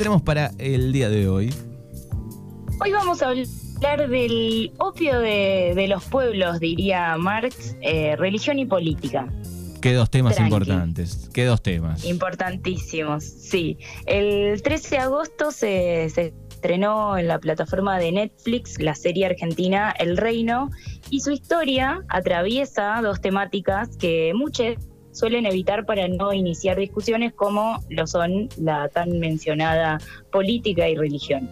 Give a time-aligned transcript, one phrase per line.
[0.00, 1.52] tenemos para el día de hoy?
[2.82, 9.28] Hoy vamos a hablar del opio de, los pueblos, diría Marx, eh, religión y política.
[9.82, 12.06] Qué dos temas importantes, qué dos temas.
[12.06, 13.76] Importantísimos, sí.
[14.06, 19.94] El 13 de agosto se, se estrenó en la plataforma de Netflix la serie argentina
[19.98, 20.70] El Reino
[21.10, 24.76] y su historia atraviesa dos temáticas que muchos
[25.12, 29.98] suelen evitar para no iniciar discusiones como lo son la tan mencionada
[30.30, 31.48] política y religión.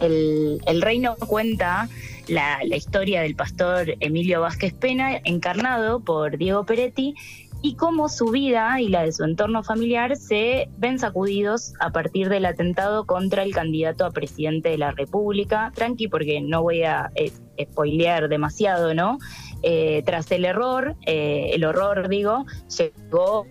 [0.00, 1.88] El, reino cuenta
[2.28, 7.14] la, la, historia del pastor Emilio Vázquez Pena, encarnado por Diego Peretti,
[7.62, 12.28] y cómo su vida y la de su entorno familiar se ven sacudidos a partir
[12.28, 15.72] del atentado contra el candidato a presidente de la República.
[15.74, 19.18] Tranqui, porque no voy a eh, spoilear demasiado, ¿no?
[19.62, 22.44] Eh, tras el error, eh, el horror, digo,
[22.76, 23.46] llegó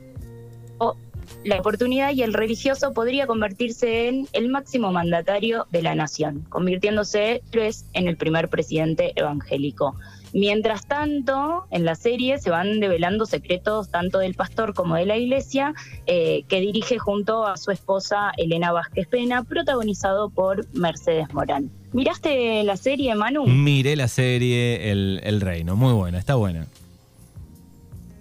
[1.43, 7.41] la oportunidad y el religioso podría convertirse en el máximo mandatario de la nación, convirtiéndose
[7.51, 9.95] pues, en el primer presidente evangélico.
[10.35, 15.15] Mientras tanto, en la serie se van develando secretos tanto del pastor como de la
[15.15, 15.73] iglesia,
[16.07, 21.71] eh, que dirige junto a su esposa Elena Vázquez Pena, protagonizado por Mercedes Morán.
[21.93, 23.47] ¿Miraste la serie, Manu?
[23.47, 26.67] Miré la serie El, Reino, muy buena, está buena.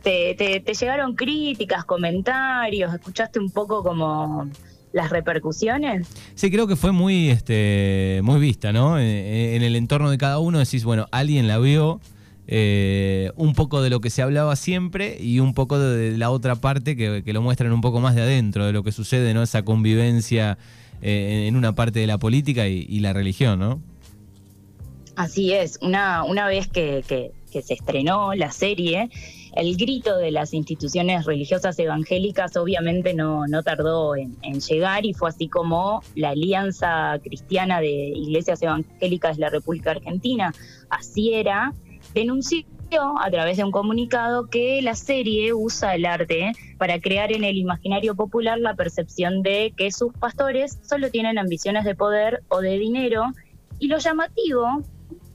[0.05, 4.49] Te, te, llegaron críticas, comentarios, escuchaste un poco como
[4.95, 6.07] las repercusiones.
[6.37, 8.99] Sí, creo que fue muy, este, muy vista, ¿no?
[8.99, 12.01] En, el entorno de cada uno decís, bueno, alguien la vio,
[12.47, 16.55] eh, un poco de lo que se hablaba siempre y un poco de, la otra
[16.55, 19.43] parte que, lo muestran un poco más de adentro, de lo que sucede, ¿no?
[19.43, 20.59] Esa convivencia
[21.03, 23.81] eh, en una parte de la política y, la religión, ¿no?
[25.17, 27.05] Así es, una, una vez que,
[27.53, 29.11] que se estrenó la serie,
[29.57, 35.29] el grito de las instituciones religiosas evangélicas obviamente no, no tardó en, llegar y fue
[35.29, 40.53] así como la Alianza Cristiana de Iglesias Evangélicas de la República Argentina,
[40.91, 41.73] así era,
[42.15, 42.65] denunció
[43.21, 47.57] a través de un comunicado que la serie usa el arte para crear en el
[47.57, 52.79] imaginario popular la percepción de que sus pastores solo tienen ambiciones de poder o de
[52.79, 53.25] dinero
[53.79, 54.83] y lo llamativo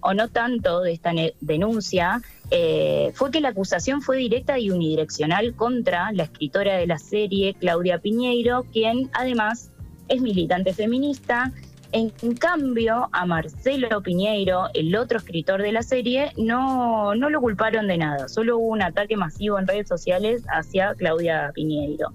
[0.01, 1.11] o no tanto de esta
[1.41, 2.21] denuncia
[2.51, 7.55] eh, fue que la acusación fue directa y unidireccional contra la escritora de la serie,
[7.59, 9.71] Claudia Piñeiro, quien además
[10.07, 11.51] es militante feminista.
[11.91, 17.87] En cambio, a Marcelo Piñeiro, el otro escritor de la serie, no, no lo culparon
[17.87, 18.27] de nada.
[18.29, 22.13] Solo hubo un ataque masivo en redes sociales hacia Claudia Piñeiro.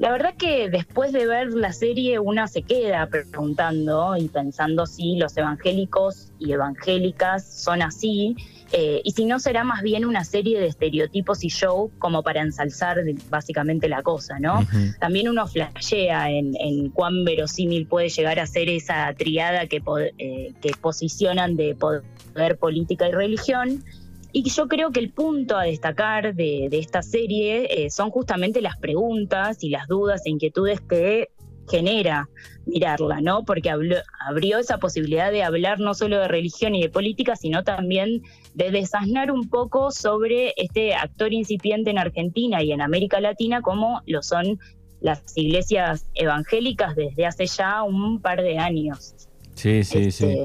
[0.00, 5.16] La verdad que después de ver la serie una se queda preguntando y pensando si
[5.16, 8.34] los evangélicos y evangélicas son así
[8.72, 12.40] eh, y si no será más bien una serie de estereotipos y show como para
[12.40, 12.96] ensalzar
[13.28, 14.66] básicamente la cosa, ¿no?
[15.00, 19.82] También uno flashea en, cuán verosímil puede llegar a ser esa triada que,
[20.16, 23.84] eh, que posicionan de poder, política y religión
[24.32, 28.76] y yo creo que el punto a destacar de, esta serie eh, son justamente las
[28.76, 31.30] preguntas y las dudas e inquietudes que
[31.68, 32.28] genera
[32.66, 33.44] mirarla, ¿no?
[33.44, 38.22] Porque abrió esa posibilidad de hablar no solo de religión y de política, sino también
[38.54, 44.02] de desasnar un poco sobre este actor incipiente en Argentina y en América Latina como
[44.06, 44.58] lo son
[45.00, 49.14] las iglesias evangélicas desde hace ya un par de años.
[49.54, 50.42] Sí, sí, sí.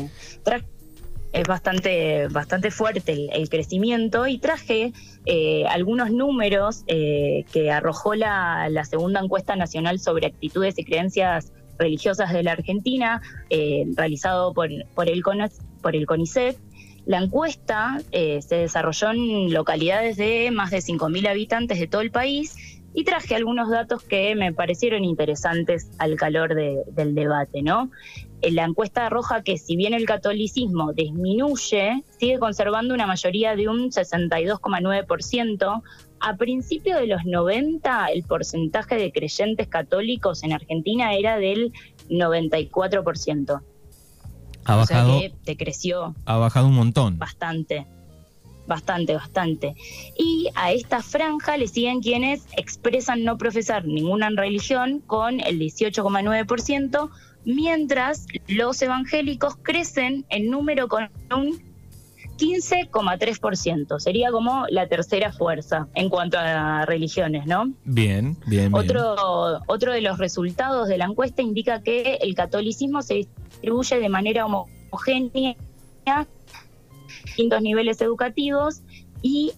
[1.36, 4.94] Es bastante, bastante fuerte el, crecimiento y traje
[5.26, 12.32] eh, algunos números eh, que arrojó la, segunda encuesta nacional sobre actitudes y creencias religiosas
[12.32, 15.24] de la Argentina, eh, realizado por, por, el,
[15.82, 16.58] por el CONICET.
[17.06, 22.82] La encuesta se desarrolló en localidades de más de 5.000 habitantes de todo el país
[22.94, 27.92] y traje algunos datos que me parecieron interesantes al calor del debate, ¿no?
[28.42, 33.92] La encuesta arroja que si bien el catolicismo disminuye, sigue conservando una mayoría de un
[33.92, 35.82] 62,9%.
[36.20, 41.74] A principios de los 90, el porcentaje de creyentes católicos en Argentina era del
[42.10, 43.62] 94%.
[44.68, 45.20] Ha bajado.
[45.44, 46.16] te creció.
[46.26, 47.18] Ha bajado un montón.
[47.18, 47.86] Bastante
[48.68, 49.76] bastante, bastante.
[50.18, 57.10] Y a esta franja le siguen quienes expresan no profesar ninguna religión con el 18,9%,
[57.46, 61.62] mientras los evangélicos crecen en número con un
[62.38, 64.00] 15,3%.
[64.00, 67.74] Sería como la tercera fuerza en cuanto a religiones, ¿no?
[67.86, 68.74] Bien, bien.
[68.74, 74.10] Otro, otro de los resultados de la encuesta indica que el catolicismo se distribuye de
[74.10, 75.56] manera homogénea
[77.24, 78.82] distintos niveles educativos
[79.22, 79.54] y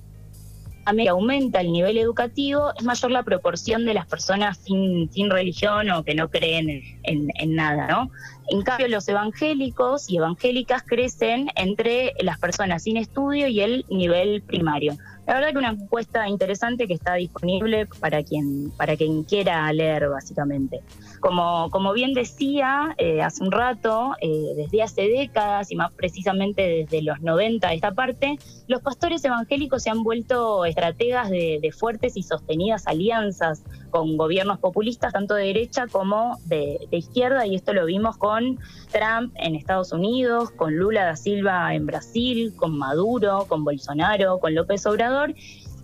[0.87, 5.11] a medida que aumenta el nivel educativo, es mayor la proporción de las personas sin,
[5.11, 6.69] sin religión o que no creen
[7.03, 8.09] en, en, nada, ¿no?
[8.49, 14.41] En cambio, los evangélicos y evangélicas crecen entre las personas sin estudio y el nivel
[14.43, 14.93] primario.
[15.27, 20.07] La verdad que una encuesta interesante que está disponible para quien, para quien quiera leer,
[20.07, 20.81] básicamente.
[21.19, 26.61] Como, como bien decía eh, hace un rato, eh, desde hace décadas y más precisamente
[26.61, 28.37] desde los 90 de esta parte,
[28.67, 34.59] los pastores evangélicos se han vuelto estrategas de, de fuertes y sostenidas alianzas con gobiernos
[34.59, 38.59] populistas, tanto de derecha como de, izquierda, y esto lo vimos con
[38.91, 44.55] Trump en Estados Unidos, con Lula da Silva en Brasil, con Maduro, con Bolsonaro, con
[44.55, 45.33] López Obrador,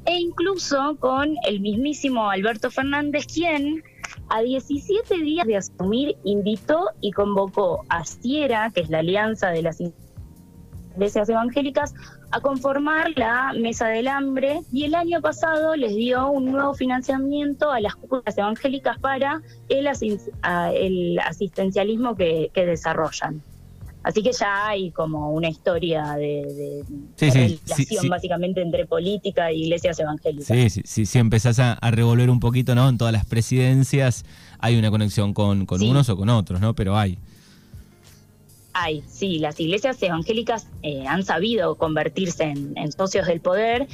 [0.05, 3.83] e incluso con el mismísimo Alberto Fernández, quien
[4.29, 9.61] a 17 días de asumir invitó y convocó a Sierra, que es la alianza de
[9.61, 9.79] las
[10.95, 11.93] iglesias evangélicas,
[12.33, 17.71] a conformar la Mesa del Hambre y el año pasado les dio un nuevo financiamiento
[17.71, 19.39] a las cúpulas evangélicas para
[19.69, 19.87] el,
[20.73, 23.43] el asistencialismo que, que, desarrollan.
[24.01, 26.83] Así que ya hay como una historia de, de,
[27.15, 30.47] sí, de sí, relación sí, básicamente entre política e iglesias evangélicas.
[30.47, 32.89] Sí, sí, sí, si empezás a, a, revolver un poquito, ¿no?
[32.89, 34.25] En todas las presidencias
[34.57, 36.73] hay una conexión con, con unos o con otros, ¿no?
[36.73, 37.19] Pero hay.
[38.73, 43.87] Hay, sí, las iglesias evangélicas eh, han sabido convertirse en, socios del poder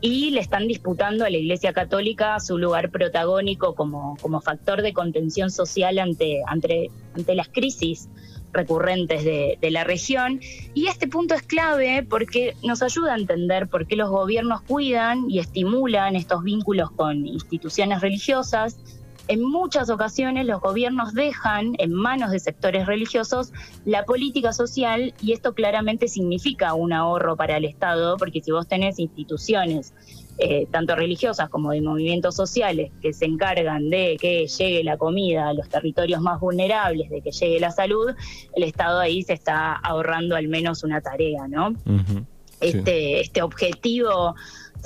[0.00, 4.92] y le están disputando a la Iglesia Católica su lugar protagónico como, como factor de
[4.92, 8.08] contención social ante, ante, ante las crisis
[8.56, 10.40] recurrentes de, la región.
[10.74, 15.30] Y este punto es clave porque nos ayuda a entender por qué los gobiernos cuidan
[15.30, 18.78] y estimulan estos vínculos con instituciones religiosas
[19.28, 23.52] en muchas ocasiones los gobiernos dejan en manos de sectores religiosos
[23.84, 28.68] la política social y esto claramente significa un ahorro para el Estado, porque si vos
[28.68, 29.92] tenés instituciones
[30.38, 35.48] eh, tanto religiosas como de movimientos sociales que se encargan de que llegue la comida
[35.48, 38.14] a los territorios más vulnerables, de que llegue la salud,
[38.54, 41.68] el Estado ahí se está ahorrando al menos una tarea, ¿no?
[41.68, 42.26] Uh -huh.
[42.60, 43.14] Este, sí.
[43.20, 44.34] este objetivo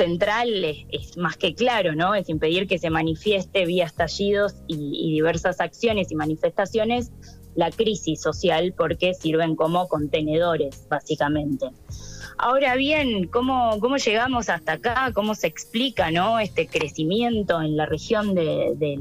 [0.01, 2.15] central es, es, más que claro, ¿no?
[2.15, 7.11] Es impedir que se manifieste vía estallidos y, diversas acciones y manifestaciones
[7.55, 11.67] la crisis social porque sirven como contenedores, básicamente.
[12.39, 15.11] Ahora bien, ¿cómo, cómo llegamos hasta acá?
[15.13, 16.39] ¿Cómo se explica ¿no?
[16.39, 18.99] este crecimiento en la región de, de,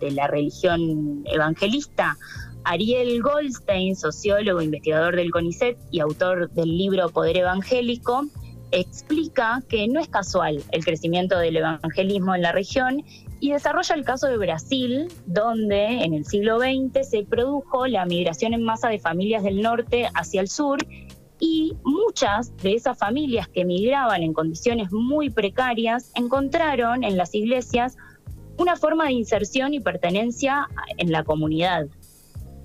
[0.00, 2.16] de la religión evangelista?
[2.62, 8.26] Ariel Goldstein, sociólogo, investigador del CONICET y autor del libro Poder Evangélico,
[8.70, 13.04] explica que no es casual el crecimiento del evangelismo en la región
[13.40, 18.54] y desarrolla el caso de Brasil, donde en el siglo XX se produjo la migración
[18.54, 20.78] en masa de familias del norte hacia el sur
[21.40, 27.96] y muchas de esas familias que migraban en condiciones muy precarias encontraron en las iglesias
[28.56, 31.86] una forma de inserción y pertenencia en la comunidad.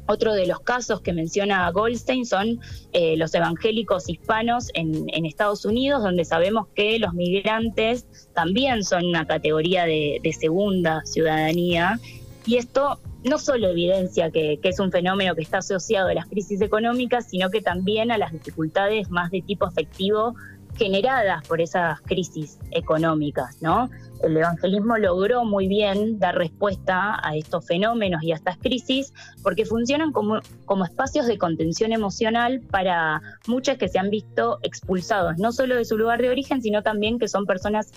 [0.06, 2.60] Otro de los casos que menciona Goldstein son
[2.92, 9.26] eh, los evangélicos hispanos en, Estados Unidos, donde sabemos que los migrantes también son una
[9.26, 12.00] categoría de, de segunda ciudadanía.
[12.46, 16.28] Y esto no solo evidencia que, que, es un fenómeno que está asociado a las
[16.28, 20.36] crisis económicas, sino que también a las dificultades más de tipo afectivo
[20.76, 23.90] generadas por esas crisis económicas, ¿no?
[24.24, 29.66] El evangelismo logró muy bien dar respuesta a estos fenómenos y a estas crisis porque
[29.66, 35.52] funcionan como, como espacios de contención emocional para muchas que se han visto expulsados, no
[35.52, 37.92] solo de su lugar de origen, sino también que son personas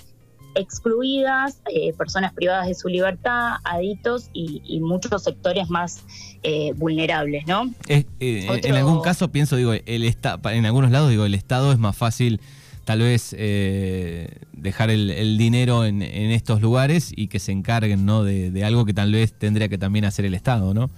[0.57, 6.03] excluidas, eh, personas privadas de su libertad, adictos y, y muchos sectores más
[6.43, 7.71] eh, vulnerables, ¿no?
[7.89, 8.05] Eh,
[8.49, 8.71] Otro...
[8.71, 10.17] En algún caso pienso, digo, el
[10.51, 12.41] en algunos lados digo, el Estado es más fácil
[12.87, 18.07] tal vez eh, dejar el, el dinero en, en, estos lugares y que se encarguen
[18.07, 18.23] ¿no?
[18.23, 20.89] De, de, algo que tal vez tendría que también hacer el Estado, ¿no?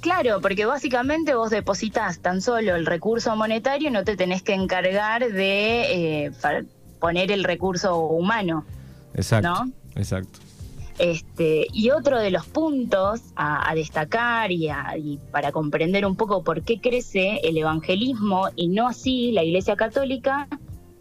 [0.00, 4.54] Claro, porque básicamente vos depositas tan solo el recurso monetario y no te tenés que
[4.54, 6.32] encargar de eh,
[6.98, 8.64] poner el recurso humano.
[9.14, 9.48] Exacto.
[9.48, 9.72] ¿no?
[9.94, 10.40] Exacto.
[10.98, 16.16] Este, y otro de los puntos a, a destacar y, a, y, para comprender un
[16.16, 20.48] poco por qué crece el evangelismo y no así la Iglesia Católica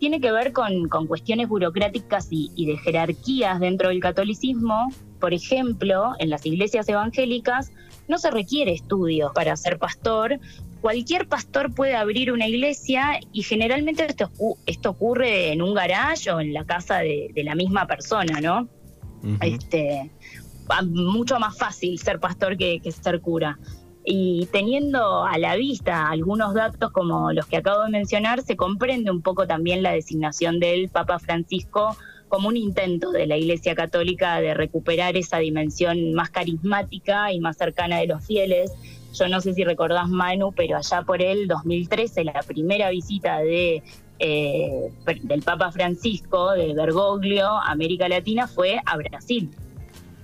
[0.02, 4.92] tiene que ver con, con cuestiones burocráticas y, y, de jerarquías dentro del catolicismo.
[5.20, 7.72] Por ejemplo, en las iglesias evangélicas
[8.08, 10.40] no se requiere estudios para ser pastor.
[10.82, 14.32] Cualquier pastor puede abrir una iglesia y generalmente esto,
[14.66, 18.62] esto ocurre en un garage o en la casa de, de la misma persona, ¿no?
[19.22, 19.56] Uh -huh.
[19.56, 20.10] este,
[20.84, 23.60] mucho más fácil ser pastor que, que ser cura
[24.04, 29.12] y teniendo a la vista algunos datos como los que acabo de mencionar, se comprende
[29.12, 31.96] un poco también la designación del Papa Francisco
[32.28, 37.58] como un intento de la Iglesia Católica de recuperar esa dimensión más carismática y más
[37.58, 38.72] cercana de los fieles.
[39.14, 43.84] Yo no sé si recordás, Manu, pero allá por el 2013, la primera visita de
[44.20, 44.92] eh,
[45.24, 49.50] del Papa Francisco, de Bergoglio, América Latina, fue a Brasil.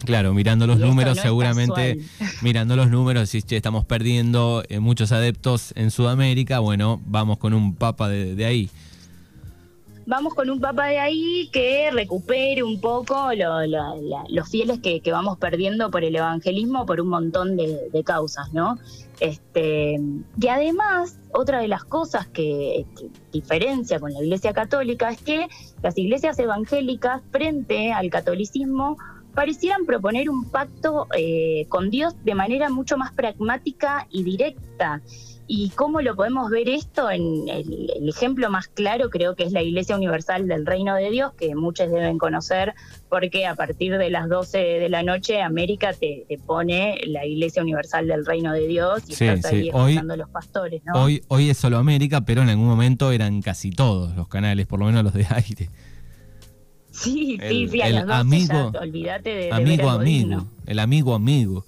[0.07, 1.99] Claro, mirando los números, seguramente,
[2.41, 7.75] mirando los números, si estamos perdiendo eh, muchos adeptos en Sudamérica, bueno, vamos con un
[7.75, 8.69] papa de, ahí.
[10.05, 13.31] Vamos con un papa de ahí que recupere un poco
[14.29, 18.79] los fieles que, vamos perdiendo por el evangelismo, por un montón de, causas, ¿no?
[19.19, 19.99] Este,
[20.39, 25.47] y además, otra de las cosas que, que diferencia con la Iglesia Católica es que
[25.83, 28.95] las iglesias evangélicas, frente al catolicismo,
[29.37, 35.03] parecieran proponer un pacto eh, con Dios de manera mucho más pragmática y directa.
[35.45, 37.11] ¿Y cómo lo podemos ver esto?
[37.11, 41.33] En el, ejemplo más claro creo que es la Iglesia Universal del Reino de Dios,
[41.35, 42.73] que muchos deben conocer,
[43.09, 48.07] porque a partir de las 12 de la noche América te, pone la Iglesia Universal
[48.07, 50.81] del Reino de Dios y estás ahí escuchando los pastores.
[50.83, 51.03] ¿no?
[51.03, 54.79] Hoy, hoy es solo América, pero en algún momento eran casi todos los canales, por
[54.79, 55.69] lo menos los de aire.
[56.97, 61.63] Sí, sí, sí, a el amigo, olvídate de, amigo, amigo, el amigo, amigo.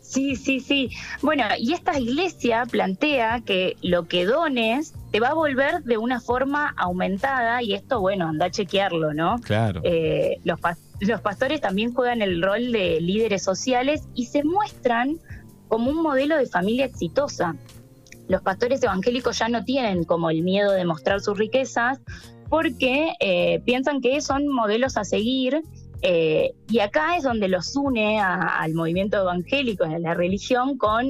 [0.00, 0.90] Sí, sí, sí.
[1.20, 6.20] Bueno, y esta iglesia plantea que lo que dones te va a volver de una
[6.20, 9.40] forma aumentada y esto, bueno, anda a chequearlo, ¿no?
[9.40, 9.82] Claro.
[9.84, 10.58] Eh, los,
[11.00, 15.18] los pastores también juegan el rol de líderes sociales y se muestran
[15.68, 17.56] como un modelo de familia exitosa.
[18.28, 22.00] Los pastores evangélicos ya no tienen como el miedo de mostrar sus riquezas,
[22.54, 25.60] porque eh, piensan que son modelos a seguir
[26.02, 31.04] eh, y acá es donde los une al movimiento evangélico, a la religión, con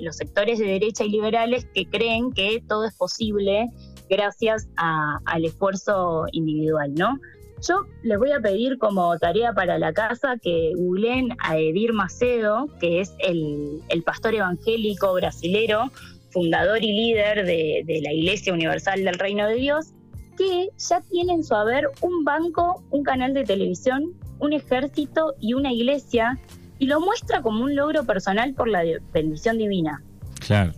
[0.00, 3.68] los sectores de derecha y liberales que creen que todo es posible
[4.10, 7.16] gracias al esfuerzo individual, ¿no?
[7.64, 12.66] Yo les voy a pedir como tarea para la casa que googleen a Edir Macedo,
[12.80, 15.92] que es el, pastor evangélico brasilero,
[16.30, 19.92] fundador y líder de, de la Iglesia Universal del Reino de Dios,
[20.36, 25.54] que ya tiene en su haber un banco, un canal de televisión, un ejército y
[25.54, 26.38] una iglesia,
[26.78, 30.02] y lo muestra como un logro personal por la bendición divina.
[30.44, 30.72] Claro.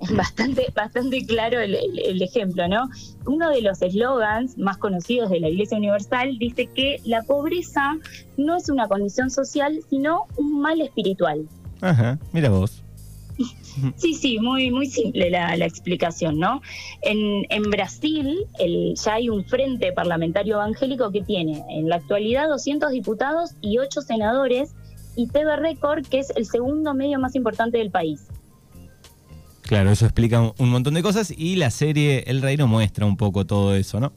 [0.00, 2.88] Es bastante, bastante claro el, ejemplo, ¿no?
[3.26, 7.98] Uno de los eslogans más conocidos de la Iglesia Universal dice que la pobreza
[8.38, 11.46] no es una condición social, sino un mal espiritual.
[11.82, 12.82] Ajá, mira vos.
[13.96, 16.60] Sí, sí, muy, muy simple la, explicación, ¿no?
[17.02, 22.48] En, en Brasil el, ya hay un frente parlamentario evangélico que tiene en la actualidad
[22.48, 24.74] 200 diputados y 8 senadores
[25.16, 28.26] y TV Record, que es el segundo medio más importante del país.
[29.62, 33.46] Claro, eso explica un montón de cosas y la serie El Reino muestra un poco
[33.46, 34.12] todo eso, ¿no?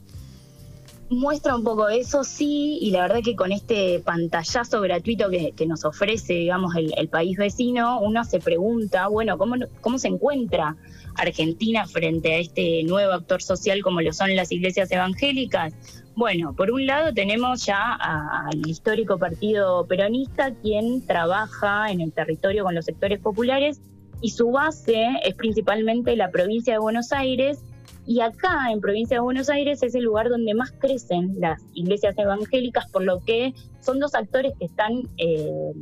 [1.10, 5.84] Muestra un poco eso, sí, y la verdad que con este pantallazo gratuito que, nos
[5.84, 10.76] ofrece, digamos, el, país vecino, uno se pregunta, bueno, ¿cómo, ¿cómo se encuentra
[11.16, 15.74] Argentina frente a este nuevo actor social como lo son las iglesias evangélicas?
[16.16, 22.64] Bueno, por un lado tenemos ya al histórico partido peronista, quien trabaja en el territorio
[22.64, 23.80] con los sectores populares
[24.20, 27.64] y su base es principalmente la provincia de Buenos Aires
[28.06, 32.14] y acá, en provincia de Buenos Aires, es el lugar donde más crecen las iglesias
[32.18, 35.72] evangélicas, por lo que son dos actores que están eh,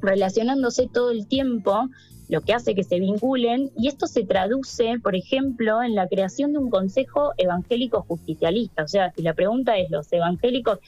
[0.00, 1.88] relacionándose todo el tiempo,
[2.28, 3.72] lo que hace que se vinculen.
[3.76, 8.84] Y esto se traduce, por ejemplo, en la creación de un consejo evangélico justicialista.
[8.84, 10.78] O sea, si la pregunta es, ¿los evangélicos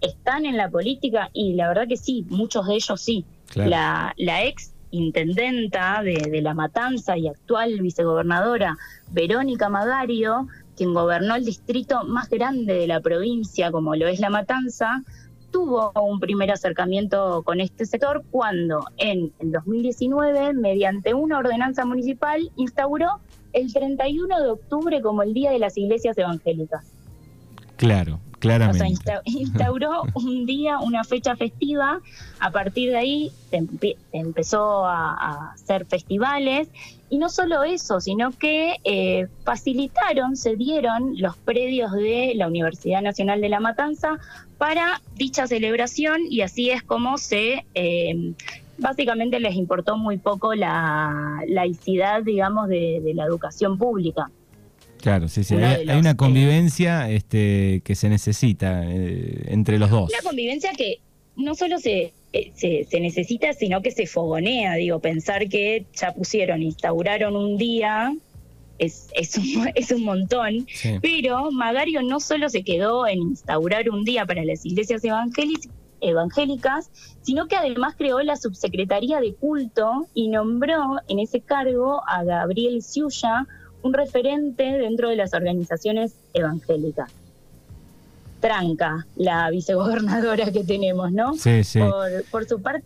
[0.00, 1.30] están en la política?
[1.32, 3.24] Y la verdad que sí, muchos de ellos sí.
[3.54, 8.76] La, la ex intendenta de, La Matanza y actual vicegobernadora
[9.10, 14.30] Verónica Magario, quien gobernó el distrito más grande de la provincia, como lo es La
[14.30, 15.02] Matanza,
[15.50, 22.50] tuvo un primer acercamiento con este sector cuando en el 2019, mediante una ordenanza municipal,
[22.56, 23.20] instauró
[23.52, 26.84] el 31 de octubre como el Día de las Iglesias Evangélicas.
[27.76, 28.94] Claro, Claramente.
[28.94, 32.00] O sea, instauró un día, una fecha festiva,
[32.40, 33.32] a partir de ahí
[34.12, 36.68] empezó a, hacer festivales
[37.10, 43.02] y no solo eso, sino que eh, facilitaron, se dieron los predios de la Universidad
[43.02, 44.18] Nacional de La Matanza
[44.58, 47.64] para dicha celebración y así es como se...
[47.74, 48.34] Eh,
[48.80, 54.30] básicamente les importó muy poco la laicidad, digamos, de la educación pública.
[55.00, 55.54] Claro, sí, sí.
[55.56, 60.10] Hay, una convivencia este, que se necesita eh, entre los dos.
[60.10, 61.00] Una convivencia que
[61.36, 64.74] no solo se, eh, se, se, necesita, sino que se fogonea.
[64.74, 68.12] Digo, pensar que ya pusieron, instauraron un día
[68.78, 69.36] es, es,
[69.92, 70.66] un, montón,
[71.02, 75.02] pero Magario no solo se quedó en instaurar un día para las iglesias
[76.00, 76.90] evangélicas,
[77.22, 82.82] sino que además creó la subsecretaría de culto y nombró en ese cargo a Gabriel
[82.82, 83.46] Ciulla,
[83.88, 87.10] un referente dentro de las organizaciones evangélicas.
[88.40, 91.34] Tranca, la vicegobernadora que tenemos, ¿no?
[91.34, 91.80] Sí, sí.
[92.30, 92.84] Por, su parte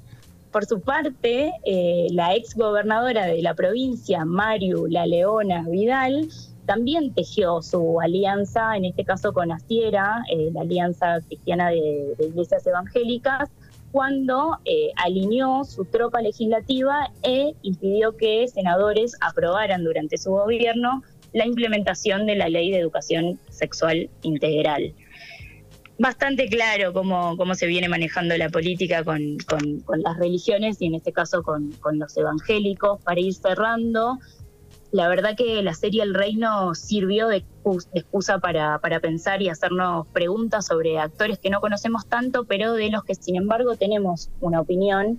[0.53, 6.29] por su parte, eh, la ex gobernadora de la provincia, Mario La Leona Vidal,
[6.67, 12.67] también tejió su alianza, en este caso con Asiera, eh, la Alianza Cristiana de, Iglesias
[12.67, 13.49] Evangélicas,
[13.93, 21.47] cuando eh, alineó su tropa legislativa e impidió que senadores aprobaran durante su gobierno la
[21.47, 24.95] implementación de la Ley de Educación Sexual Integral
[25.99, 30.97] bastante claro cómo, cómo se viene manejando la política con, con, las religiones y en
[30.97, 33.01] este caso con, con, los evangélicos.
[33.03, 34.19] Para ir cerrando,
[34.93, 37.45] la verdad que la serie El Reino sirvió de
[37.95, 42.91] excusa para, para pensar y hacernos preguntas sobre actores que no conocemos tanto, pero de
[42.91, 45.19] los que sin embargo tenemos una opinión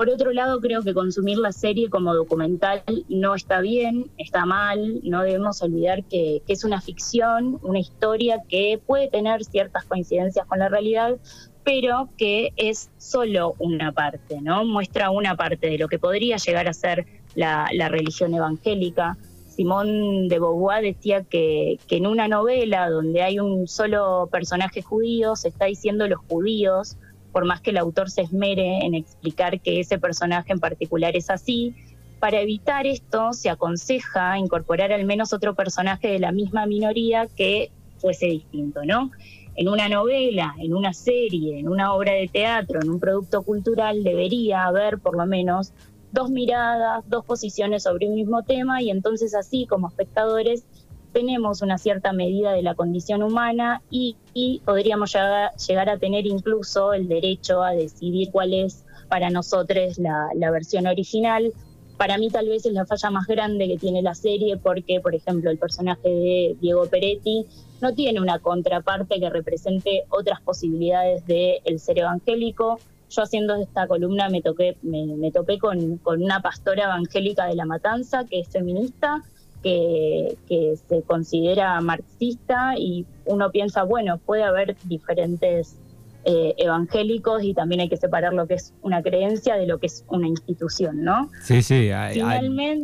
[0.00, 5.00] por otro lado, creo que consumir la serie como documental no está bien, está mal,
[5.02, 10.58] no debemos olvidar que, es una ficción, una historia que puede tener ciertas coincidencias con
[10.58, 11.18] la realidad,
[11.64, 14.64] pero que es solo una parte, ¿no?
[14.64, 19.16] Muestra una parte de lo que podría llegar a ser la, religión evangélica.
[19.48, 25.36] Simón de Beauvoir decía que, que, en una novela donde hay un solo personaje judío,
[25.36, 26.96] se está diciendo los judíos,
[27.32, 31.30] por más que el autor se esmere en explicar que ese personaje en particular es
[31.30, 31.74] así.
[32.18, 37.70] Para evitar esto, se aconseja incorporar al menos otro personaje de la misma minoría que
[37.98, 39.10] fuese distinto, ¿no?
[39.56, 44.02] En una novela, en una serie, en una obra de teatro, en un producto cultural,
[44.02, 45.72] debería haber por lo menos
[46.12, 50.64] dos miradas, dos posiciones sobre un mismo tema y entonces así como espectadores
[51.12, 54.16] tenemos una cierta medida de la condición humana y,
[54.64, 60.86] podríamos llegar, a tener incluso el derecho a decidir cuál es para nosotros la, versión
[60.86, 61.52] original.
[61.96, 65.14] Para mí tal vez es la falla más grande que tiene la serie porque, por
[65.14, 67.46] ejemplo, el personaje de Diego Peretti
[67.80, 72.78] no tiene una contraparte que represente otras posibilidades de el ser evangélico.
[73.10, 77.64] Yo haciendo esta columna me, toqué, me, topé con, con una pastora evangélica de La
[77.66, 79.22] Matanza que es feminista
[79.62, 85.76] que, se considera marxista y uno piensa, bueno, puede haber diferentes
[86.24, 89.86] eh, evangélicos y también hay que separar lo que es una creencia de lo que
[89.86, 91.30] es una institución, ¿no?
[91.42, 91.90] Sí, sí,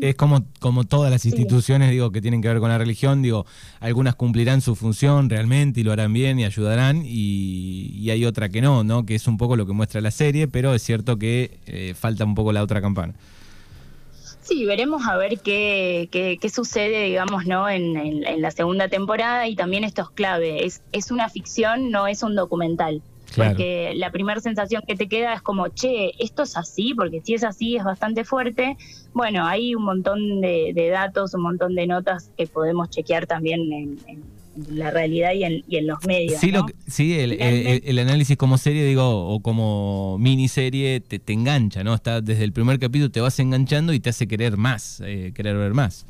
[0.00, 3.44] es como, como todas las instituciones, digo, que tienen que ver con la religión, digo,
[3.80, 8.62] algunas cumplirán su función realmente y lo harán bien y ayudarán y, hay otra que
[8.62, 9.04] no, ¿no?
[9.04, 12.24] Que es un poco lo que muestra la serie, pero es cierto que eh, falta
[12.24, 13.14] un poco la otra campana.
[14.40, 17.68] Sí, veremos a ver qué, qué, sucede, digamos, ¿no?
[17.68, 22.22] En, la segunda temporada y también esto es clave, es, es una ficción, no es
[22.22, 23.02] un documental.
[23.34, 27.34] Porque la primera sensación que te queda es como, che, esto es así, porque si
[27.34, 28.76] es así es bastante fuerte.
[29.12, 33.98] Bueno, hay un montón de, datos, un montón de notas que podemos chequear también en
[34.70, 36.40] la realidad y en, y en los medios.
[36.40, 36.52] Sí,
[36.86, 41.94] sí el, análisis como serie, digo, o como miniserie, te, te engancha, ¿no?
[41.94, 45.56] Está desde el primer capítulo te vas enganchando y te hace querer más, eh, querer
[45.56, 46.06] ver más.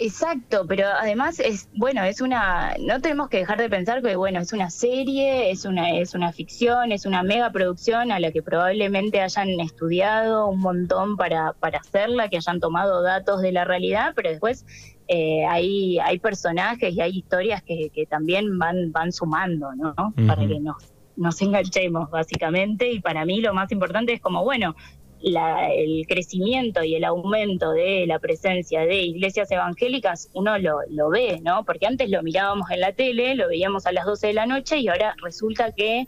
[0.00, 4.38] Exacto, pero además es, bueno, es una, no tenemos que dejar de pensar que, bueno,
[4.38, 8.40] es una serie, es una, es una ficción, es una mega producción a la que
[8.40, 14.12] probablemente hayan estudiado un montón para, para hacerla, que hayan tomado datos de la realidad,
[14.14, 14.64] pero después
[15.08, 19.94] eh, hay, hay personajes y hay historias que, que también van, van sumando, ¿no?
[20.28, 20.76] Para que nos,
[21.16, 24.76] nos enganchemos, básicamente, y para mí lo más importante es como, bueno,
[25.22, 31.40] el crecimiento y el aumento de la presencia de iglesias evangélicas, uno lo, lo ve,
[31.42, 31.64] ¿no?
[31.64, 34.78] Porque antes lo mirábamos en la tele, lo veíamos a las 12 de la noche
[34.78, 36.06] y ahora resulta que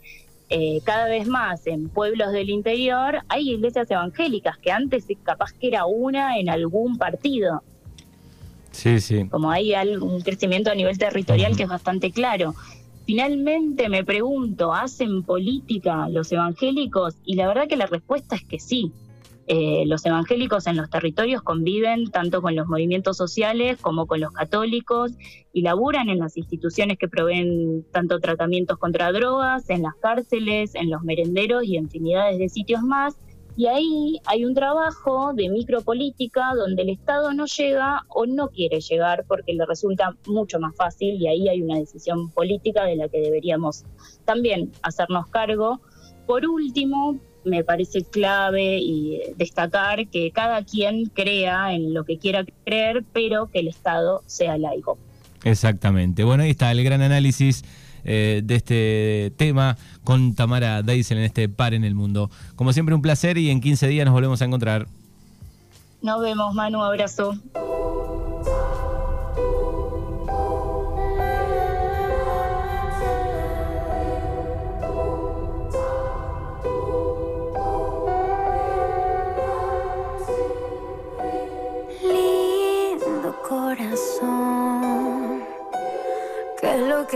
[0.53, 5.69] eh, cada vez más en pueblos del interior hay iglesias evangélicas, que antes capaz que
[5.69, 7.63] era una en algún partido.
[8.71, 9.27] Sí, sí.
[9.29, 12.53] Como hay un crecimiento a nivel territorial que es bastante claro.
[13.05, 17.15] Finalmente me pregunto, ¿hacen política los evangélicos?
[17.25, 18.91] Y la verdad que la respuesta es que sí.
[19.47, 24.31] Eh, los evangélicos en los territorios conviven tanto con los movimientos sociales como con los
[24.31, 25.11] católicos
[25.51, 30.89] y laburan en las instituciones que proveen tanto tratamientos contra drogas, en las cárceles, en
[30.89, 33.17] los merenderos y en infinidades de sitios más
[33.57, 38.79] y ahí hay un trabajo de micropolítica donde el Estado no llega o no quiere
[38.79, 43.09] llegar porque le resulta mucho más fácil y ahí hay una decisión política de la
[43.09, 43.83] que deberíamos
[44.25, 45.81] también hacernos cargo.
[46.25, 52.17] Por último, me parece clave y eh, destacar que cada quien crea en lo que
[52.17, 54.97] quiera creer, pero que el Estado sea laico.
[55.43, 56.23] Exactamente.
[56.23, 57.63] Bueno, ahí está el gran análisis
[58.03, 62.29] eh, de este tema con Tamara Deisel en este par en el mundo.
[62.55, 64.87] Como siempre, un placer y en 15 días nos volvemos a encontrar.
[66.01, 67.37] Nos vemos, Manu, abrazo.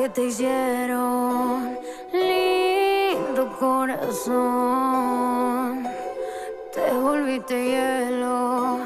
[0.10, 1.78] te hicieron,
[2.13, 4.28] lindo corazón.
[6.74, 8.80] Te volví volviste hielo.